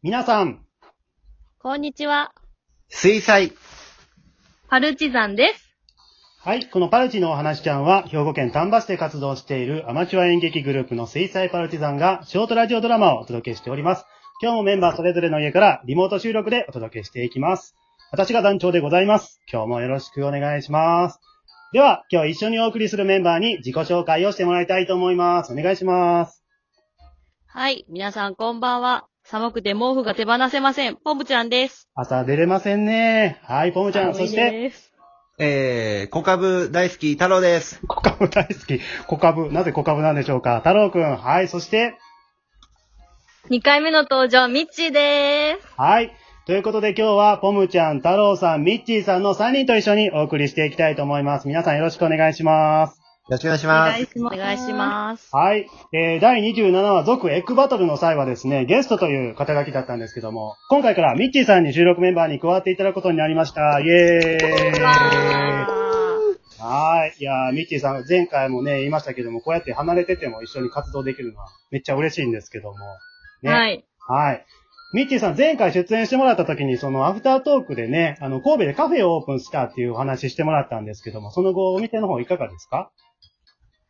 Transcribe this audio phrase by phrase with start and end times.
[0.00, 0.64] 皆さん、
[1.58, 2.32] こんにちは。
[2.88, 3.50] 水彩。
[4.68, 5.74] パルチザンです。
[6.38, 14.04] はい、このパルチのお話ちゃんは、兵庫県丹波市で活動しているアマチュア演劇グループの水彩パルチザンが、ショートラジオドラマをお届けしております。
[14.40, 17.74] 今日もメンバーそれぞれの家からリモート収録でお届けしていきます。
[18.12, 19.40] 私が団長でございます。
[19.52, 21.18] 今日もよろしくお願いします。
[21.72, 25.52] では、今日一緒にお送りするメンバーに自己紹介をしてもらいたいと思います。
[25.52, 26.44] お願いします。
[27.48, 27.84] はい。
[27.88, 29.08] 皆さんこんばんは。
[29.30, 30.96] 寒くて毛布が手放せません。
[30.96, 31.86] ポムちゃんです。
[31.94, 33.38] 朝出れませんね。
[33.42, 34.90] はい、ポムちゃん、そして、です。
[35.38, 37.78] えー、小株大好き太郎です。
[37.86, 38.80] 小株大好き。
[39.06, 40.60] 小株、なぜ小株なんでしょうか？
[40.60, 41.16] 太郎くん。
[41.18, 41.98] はい、そして、
[43.50, 45.74] 2回目の登場、ミッチーです。
[45.76, 46.10] はい。
[46.46, 51.48] ということで今日は、ポムちゃん、太郎さん、ミッチーさんの3人と一緒にお送りしていきたいと思います。
[51.48, 52.97] 皆さんよろしくお願いします。
[53.28, 54.20] よろしくお願いしおます。
[54.20, 55.28] お願いします。
[55.36, 55.66] はい。
[55.92, 63.80] えー、第27話、続エッグバトルの際はですね、ゲストという肩書きだったんですけども、今回からミッチーさんに収録メンバーに加わっていただくことになりました。
[63.80, 64.94] イェーイわ
[66.60, 67.14] はい。
[67.20, 72.76] いやー、ミッチーさん、前回もね、言いましたけども、こうやって離れてても一緒に活動できるのはめっちゃ嬉しいんですけども。
[73.42, 73.50] ね。
[73.50, 73.84] ーはい。
[74.08, 74.46] はい。
[74.94, 82.90] ミッチーさん、前回出演してもらった時に、そのアフタートークでね、あの、神戸でカフェをオープンしたっていうお話してもらったんですけども、その後、お店の方いかがですか？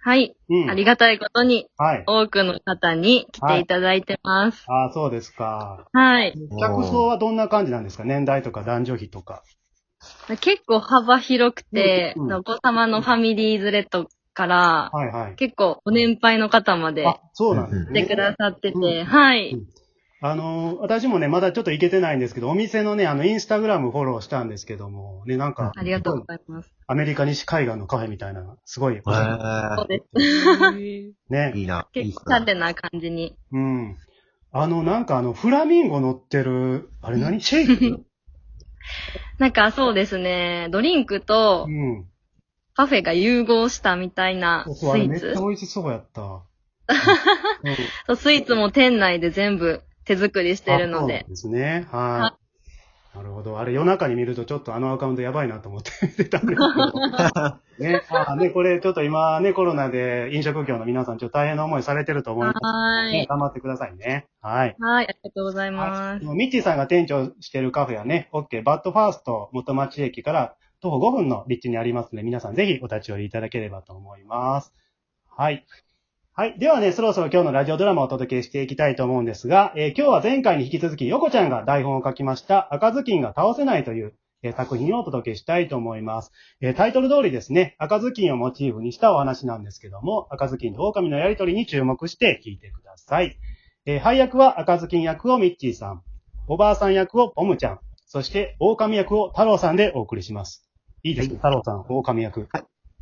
[0.00, 0.36] はい。
[0.48, 0.70] うん。
[0.70, 2.04] ありがたいことに、はい。
[2.06, 4.64] 多くの方に来ていただいてます。
[4.68, 5.88] ああ、そうですか。
[5.92, 6.34] はい。
[6.60, 8.04] 客層はどんな感じなんですか？
[8.04, 9.42] 年代とか男女比とか。
[10.40, 15.34] 結構幅広くて、うんうんお子様のファミリー連れとから、はいはい。
[15.34, 18.02] 結構ご年配の方まであ、そうなんですね。
[18.02, 19.56] 来てくださってて、うんはい。
[20.20, 26.72] あのー、私もね、まだちょっと行けてないんですけど、お店のね、あの、インスタグラムフォローしたんですけども、ね、なんか、ありがとうございます。
[26.90, 30.16] アメリカ西海岸のカフェみたいな、すごい、えそうー、です。
[31.30, 31.52] ね。
[31.54, 31.86] いいな。
[31.92, 33.36] 結構縦な感じに。
[33.52, 33.96] うん。
[34.52, 37.42] あの、なんかあの、フラミンゴ乗ってる、あれ何？
[37.42, 38.04] シェイク？
[39.38, 42.06] なんかそうですね、ドリンクとうん。
[42.74, 45.26] パフェが融合したみたいなスイーツ。
[45.28, 46.22] っちゃ美味しそうやった。
[48.08, 51.28] うんスイーツも店内で全部手作りしてるのであそう。
[51.28, 51.86] ですね。
[51.92, 52.47] はい。
[53.18, 53.58] なるほど。
[53.58, 57.58] あれ夜中に見るとちょっとあのアカウントやばいなと思って見てたんですけど。
[57.78, 58.02] ね。
[58.10, 63.12] あね、これちょっと今ね、コロナで飲食業の皆さんちょっと大変な思いされてると思います。
[63.12, 63.26] ね、はーい。
[63.26, 64.26] 頑張ってくださいね。
[64.40, 64.76] はい。
[64.78, 66.24] はい、ありがとうございます。
[66.24, 74.72] はい、ミッチーさんが店長してるカフェはね、OK、バッドファースト元町駅から徒歩5分の立地にありますので、皆さんぜひお立ち寄りいただければと思います。
[75.26, 75.66] はい。
[76.38, 76.54] はい。
[76.56, 86.30] ではね、そろそろ今日のラジオドラマをお届けしていきたいと思うんですが、えー今日は前回に引き続き、ヨコちゃんが台本を書きました、赤ずきんが倒せないという、えー作品をお届けしたいと思います。
[86.60, 93.36] えータイトル通りですね、赤ずきんをモチーフにしたお話なんですけども、赤ずきんと狼のやりとりに注目して聞いてください。
[93.84, 96.02] えー配役は赤ずきん役をミッチーさん、
[96.46, 100.70] おばあさん役をポムちゃん、そして狼役を太郎さんでお送りします。
[101.02, 102.46] いいですか、太郎さん、狼役。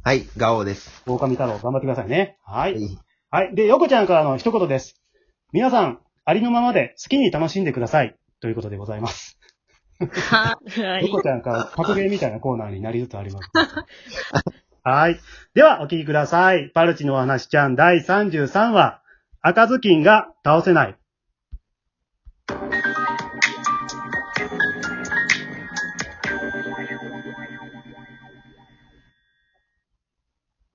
[0.03, 1.03] はい、ガオです。
[1.07, 2.39] 狼太郎、頑張ってくださいね。
[2.43, 2.61] は。
[2.61, 2.99] はいい。
[3.37, 3.55] はい。
[3.55, 4.99] で、ヨコちゃんからの一言です。
[5.53, 8.17] 皆さん、ありのままで好きに楽しんでください。
[8.41, 9.39] ということでございます。
[10.31, 10.59] は
[11.03, 11.13] いヨ。
[11.13, 13.51] コちゃんから格言みたいなコーナーになりつつあります。
[14.85, 15.21] はい。
[15.53, 16.71] では、お聞きください。
[16.71, 19.03] パルチのお話ちゃん第33話、
[19.43, 20.97] 赤ずきんが倒せない。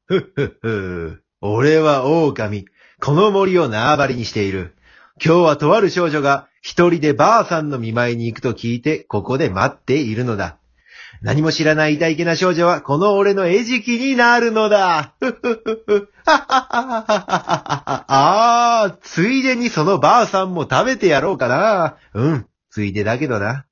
[0.06, 1.24] ふっふっふ。
[1.44, 2.66] 俺は狼。
[3.02, 4.76] この森を縄張りにしている。
[5.24, 10.60] 今日はとある少女が一人でばあさんの見舞いに行くと聞いて、ここで待っているのだ。
[11.24, 15.16] 何も知らない痛いけな少女は、この俺の餌食になるのだ。
[15.20, 16.10] ふふふふ。
[16.26, 21.98] はっはっはははああ、ついでにそのばあさんも食べてやろうかな。
[22.14, 23.66] うん、ついでだけどな。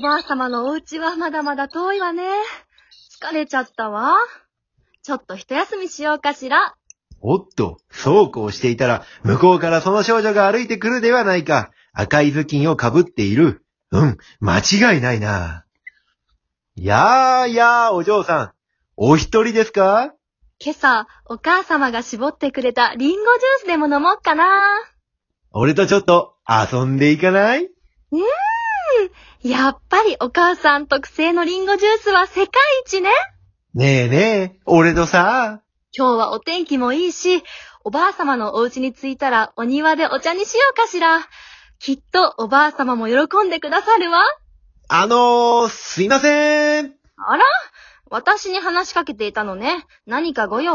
[0.00, 2.22] おばあ様のお家はまだまだ遠いわね。
[3.22, 4.16] 疲れちゃったわ。
[5.02, 6.74] ちょっと一休みしようかしら。
[7.20, 11.70] おっと、そうこうしていたら、向こうからその少女が歩いてくるではないか。
[11.92, 13.62] 赤い頭巾をかぶっている。
[13.90, 15.66] うん、間違いないな。
[16.76, 18.52] やーやー、お嬢さん。
[18.96, 20.14] お一人ですか？
[20.60, 23.26] 今朝、お母様が絞ってくれたリンゴジュー
[23.64, 24.46] スでも飲もうかな。
[25.50, 27.68] 俺とちょっと遊んでいかない？
[29.42, 32.52] やっぱりお母さん特製のリンゴジュースは世界
[32.84, 33.10] 一ね。
[33.74, 34.18] ねえね
[34.56, 35.60] え、俺とさ。
[35.96, 37.42] 今日はお天気もいいし、
[37.84, 41.20] おばあ様のお家に着いたらお庭でお茶にしようかしら。
[41.78, 44.22] きっとおばあ様も喜んでくださるわ。
[44.88, 46.94] あのー、すいません。
[47.16, 47.44] あら？
[48.10, 49.86] 私に話しかけていたのね。
[50.06, 50.74] 何かご用？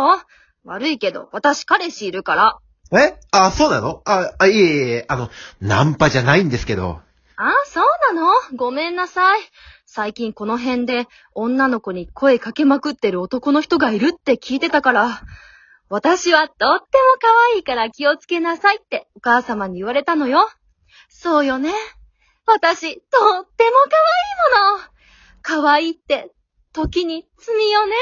[0.63, 2.59] 悪いけど、私彼氏いるから。
[2.97, 3.19] え？
[3.31, 4.01] あ、そうなの？
[4.06, 5.29] あ、あ、いえいえ、あの、
[5.62, 7.01] ナンパじゃないんですけど。
[7.37, 7.85] あ、そう
[8.15, 8.31] なの？
[8.55, 9.41] ごめんなさい。
[9.85, 15.21] 最近この辺で女の子に声かけまくってる男の人がいるって聞いてたから、
[15.89, 16.77] 私はとっても
[17.21, 20.49] 可愛いから気をつけなさいってお母様に言われたのよ。
[21.09, 21.71] そうよね。
[22.45, 23.97] 私、とっても可
[24.61, 24.83] 愛いもの。
[25.41, 26.31] 可愛いって、
[26.73, 27.95] 時に罪よね。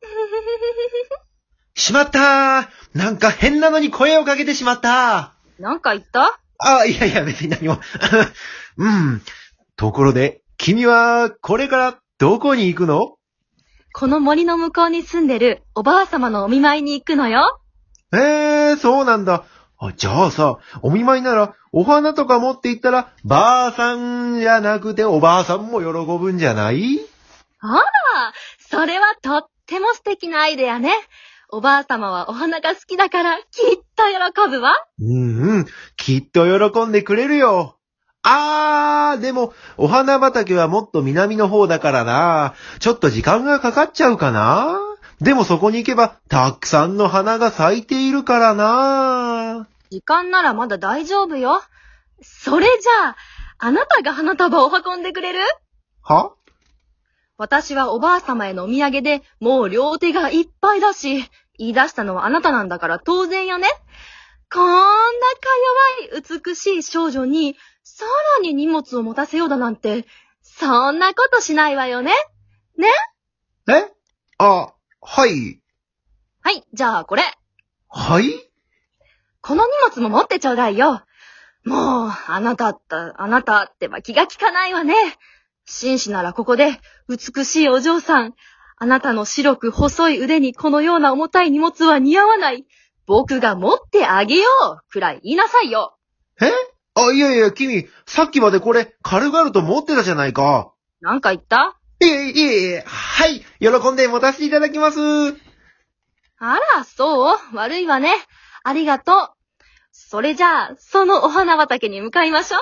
[1.74, 6.40] しまったーなんか変なのに声をかけてしまったなんか言った？
[6.58, 7.78] あ、いやいや、別に何も。
[8.78, 9.22] うん。
[9.76, 13.14] ところで、君は、これから、どこに行くの？
[13.92, 17.60] この森の向こうに住んでるおばあ様のお見舞いに行くのよ。
[18.12, 19.44] ええー、そうなんだ。
[19.78, 25.86] あ、じゃあさ、お見舞いなら、お花とか持って行ったら、ばあさんじゃなくておばあさんも喜
[26.18, 26.98] ぶんじゃない？
[27.60, 27.82] あら、
[28.58, 30.92] それはとっても素敵なアイデアね。
[31.50, 33.44] おばあ様はお花が好きだから、きっ
[33.96, 34.04] と
[34.44, 34.74] 喜ぶわ。
[35.00, 35.66] うんうん。
[35.96, 37.78] きっと喜んでくれるよ。
[38.22, 42.54] あー、でも、お花畑はもっと南の方だからな。
[42.80, 44.78] ちょっと時間がかかっちゃうかな。
[45.22, 49.66] でもそこに行けば、たくさんの花が咲いているからな。
[49.90, 51.62] 時間ならまだ大丈夫よ。
[52.20, 53.16] それじゃあ、
[53.56, 55.40] あなたが花束を運んでくれる？
[56.02, 56.32] は？
[57.38, 61.24] 私はおばあ様へのお土産でもう両手がいっぱいだし、
[61.56, 63.68] 言い出したのはあなたなんだから当然よね。
[64.52, 64.88] こんなか
[66.10, 68.04] 弱い美しい少女に、さ
[68.38, 70.04] らに荷物を持たせようだなんて、
[70.42, 72.12] そんなことしないわよね。
[73.68, 73.92] え？
[74.38, 75.60] あ、はい。
[76.42, 77.22] はい、じゃあこれ。
[77.88, 78.50] はい？
[79.42, 81.02] この荷物も持ってちょうだいよ。
[81.64, 84.94] もう、あなたった、あなたってば気が利かないわね。
[85.70, 88.34] 紳士ならここで、美しいお嬢さん。
[88.78, 92.64] あなたの白く細い腕にこのような重たい荷物は似合わない。
[93.06, 94.44] 僕が持ってあげよ
[94.80, 95.96] うくらい言いなさいよ。
[96.40, 96.50] え？
[96.94, 100.72] あ、いやいや、君、さっきまでこれ、軽々と持ってたじゃないか。
[101.00, 101.78] なんか言った？
[102.00, 104.98] いえいえいえ、はい、喜んで持たせていただきます。
[106.38, 107.36] あら、そう？
[107.54, 108.12] 悪いわね。
[108.62, 109.28] ありがとう。
[109.92, 112.60] それじゃあ、そのお花畑に向かいましょう。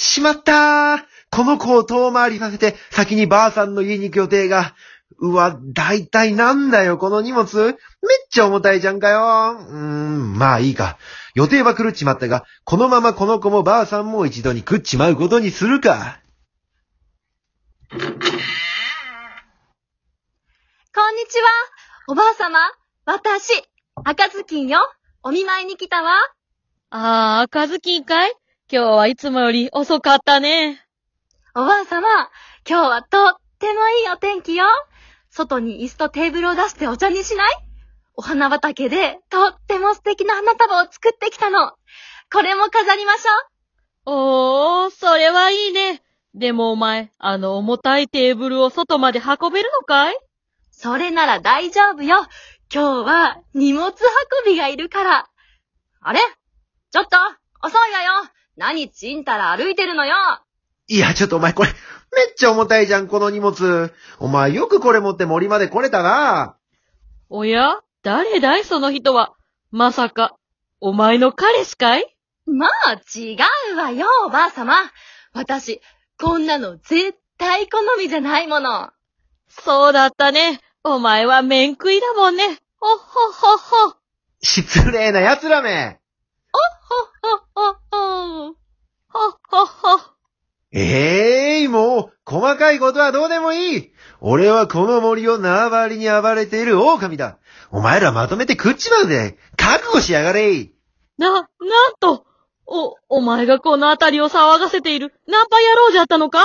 [0.00, 0.98] しまったー
[1.30, 4.74] この子を遠回りさせて、先にばあさんの家に行く予定が。
[5.18, 7.66] うわ、だいたいなんだよ、この荷物。
[7.66, 7.76] めっ
[8.30, 9.18] ちゃ重たいじゃんかよ。
[9.60, 10.96] うーん、まあいいか。
[11.34, 16.20] 予定は狂っちまったが、このままこの子もばあさんも一度に食っちまうことにするか。
[17.90, 18.02] こんに
[21.28, 21.48] ちは。
[22.08, 22.58] おばあ様。
[23.04, 23.52] 私、
[24.04, 24.78] 赤ずきんよ。
[25.22, 26.14] お見舞いに来たわ。
[26.88, 28.32] ああ、赤ずきんかい？
[28.72, 30.80] 今日はいつもより遅かったね。
[31.56, 32.06] おばあ様、
[32.64, 34.64] 今日はとってもいいお天気よ。
[35.28, 37.50] 外に椅子とテーブルを出してお茶にしない？
[38.14, 41.72] お花畑でとっても素敵な花束を作ってきたの。
[42.32, 44.84] これも飾りましょう。
[44.84, 46.00] おー、それはいいね。
[46.36, 50.16] でもお前、あの重たいテーブルを外まで運べるのかい？
[50.70, 52.24] それなら大丈夫よ。
[52.72, 53.94] 今日は荷物運
[54.46, 55.28] びがいるから。
[56.02, 56.20] あれ？
[56.92, 57.16] ちょっと
[57.66, 60.14] 遅いわよ何ちんたら歩いてるのよ
[60.86, 61.74] いや、ちょっとお前これ、め
[62.30, 63.90] っちゃ重たいじゃん、この荷物。
[64.18, 66.56] お前よくこれ持って森まで来れたな。
[67.30, 67.80] おや？
[68.02, 69.32] 誰だいその人は？
[69.70, 70.36] まさか、
[70.78, 72.04] お前の彼氏かい？
[72.44, 73.38] まあ、違
[73.72, 74.74] うわよ、おばあ様。
[75.32, 75.80] 私、
[76.20, 78.90] こんなの絶対好みじゃないもの。
[79.48, 80.60] そうだったね。
[80.84, 82.46] お前は面食いだもんね。
[82.46, 83.58] ほっほっほっ
[83.90, 83.96] ほ。
[84.42, 85.99] 失礼な奴らめ。
[86.52, 86.58] ほ
[87.36, 88.46] っほっほ。
[89.08, 90.20] ほっほっほ。
[90.72, 93.92] ええもう、細かいことはどうでもいい。
[94.20, 97.38] 俺はこの森を縄張りに暴れている狼だ。
[97.70, 99.36] お前らまとめて食っちまうぜ。
[99.56, 100.70] 覚悟しやがれ。
[101.18, 101.48] な、なん
[101.98, 102.24] と、
[102.66, 106.38] お、お前がこの辺りを騒がせているナンパ野郎じゃったのか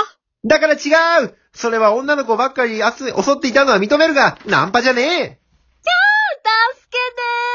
[0.44, 0.76] だから違
[1.24, 2.92] うそれは女の子ばっかり襲
[3.36, 7.45] っていたのは認めるが、ナンパじゃねえじゃあ助けて。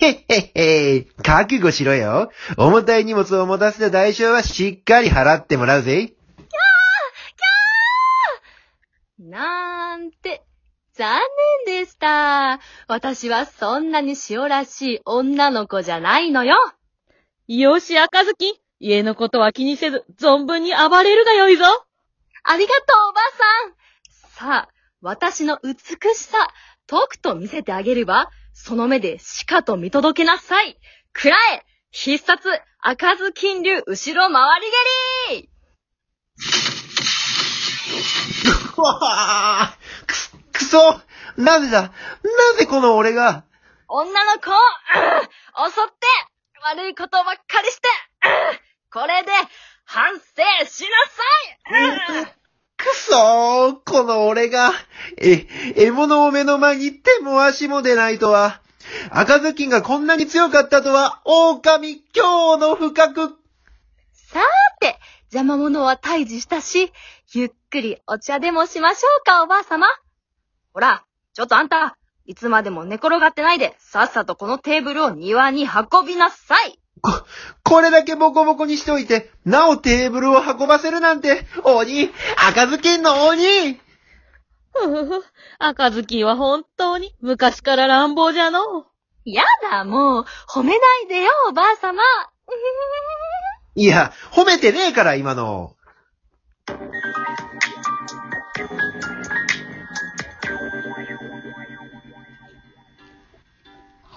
[0.00, 1.00] へっへっへ。
[1.22, 2.30] 覚悟しろよ。
[2.56, 6.14] 重たい荷物を持たせた代償はしっかり払ってもらうぜ。
[9.20, 10.42] ーなんて、
[10.94, 11.20] 残
[11.66, 12.60] 念でした。
[12.88, 16.56] 私はそんなに塩らしい女の子じゃないのよ。
[17.46, 18.60] よし、赤ずき。
[18.78, 21.64] 家のことは気にせず、存分に暴れるがよいぞ。
[22.44, 23.20] ありがとう、おば
[24.38, 24.54] さん。
[24.54, 24.68] さあ、
[25.02, 25.74] 私の美
[26.14, 26.48] しさ、
[26.86, 28.30] とくと見せてあげれば、
[28.62, 30.78] その目でしかと見届けなさい。
[31.12, 32.48] くらえ必殺、
[32.80, 34.66] 赤ずきん流、後ろ回り
[35.30, 35.50] 蹴り。
[38.76, 40.12] うわぁく
[40.58, 41.00] すそ。
[41.36, 41.82] なぜだ？
[41.82, 41.90] な
[42.58, 43.44] ぜこの俺が？
[43.88, 46.06] 女の子を、うん襲って、
[46.62, 47.88] 悪いことばっかりして、
[48.24, 48.60] うん
[48.92, 49.32] これで、
[49.84, 50.20] 反省
[50.66, 51.22] しなさ
[51.70, 52.30] い、うんく
[53.08, 54.72] そーこの俺が、
[55.16, 58.60] え、獲物を目の前に手も足も出ないとは、
[59.10, 63.36] 赤ずきんがこんなに強かったとは、狼、今日の不覚。
[64.12, 64.42] さー
[64.80, 64.98] て、
[65.32, 66.92] 邪魔者は退治したし、
[67.32, 69.86] ゆっくりお茶でもしましょうか、おばあ様。
[70.74, 76.79] ほら、ちょっとあんた、いつまでも寝転がってないで、さっさとこのテーブルを庭に運びなさい。
[77.70, 82.10] これだけボコボコにしておいて、なおテーブルを運ばせるなんて、鬼
[82.48, 83.74] 赤ずきんの鬼
[84.72, 85.24] ふふふ。
[85.58, 88.86] 赤ずきんは本当に昔から乱暴じゃのう。
[89.24, 92.02] やだ、もう、褒めないでよ、おばあ様。
[93.76, 95.76] いや、褒めてねえから、今の。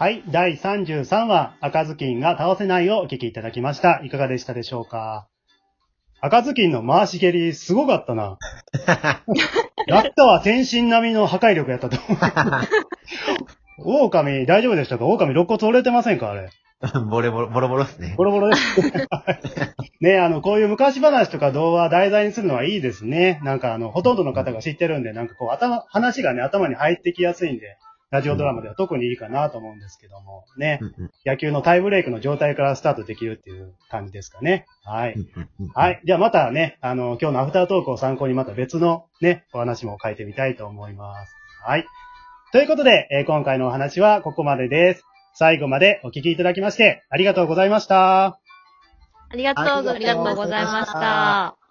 [0.03, 0.22] はい。
[0.27, 4.01] 第33話、赤ずきんが倒せないをお聞きいただきました。
[4.03, 5.29] いかがでしたでしょうか？
[6.19, 8.38] 赤ずきんの回し蹴り、すごかったな。
[9.88, 14.10] やったわ、天心並みの破壊力やったと思う。
[14.10, 15.05] 狼、大丈夫でしたか？
[15.05, 16.31] 狼、肋骨折れてませんか？
[16.31, 16.50] あれ。
[17.10, 18.25] ボレボロ、ボロボロっすねボ。
[18.25, 18.81] ロボロです。
[20.03, 23.39] ねあの、こういう昔話とか童話題材にするのはいいですね。
[23.45, 27.77] なんかあの、ほとんどの方が知ってるんで、なんかこう、頭、話がね、頭に入ってきやすいんで、
[28.13, 30.79] ラジオドラマでは特にいいかなと思うんですけども、ね。
[31.25, 34.67] 野球のタイブレイクの状態からスタートできるっていう感じですかね。
[34.84, 35.15] はい。
[35.74, 36.01] はい。
[36.05, 41.34] じゃあまたね、あの、今日のアフタートークを参考にまた別のね、お話も書いてみたいと思います。
[41.65, 41.88] はい。
[42.51, 45.03] ということで、えー今回のお話はここまでです。
[45.34, 48.25] 最後までお聞きいただきまして、ありがとうございました。
[48.25, 48.39] あ
[49.36, 49.96] りがとうございます。
[49.96, 51.62] ありがとうございました。